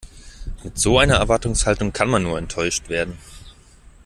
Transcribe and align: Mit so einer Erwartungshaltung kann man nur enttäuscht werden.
Mit 0.63 0.79
so 0.79 0.97
einer 0.97 1.17
Erwartungshaltung 1.17 1.93
kann 1.93 2.09
man 2.09 2.23
nur 2.23 2.39
enttäuscht 2.39 2.89
werden. 2.89 3.19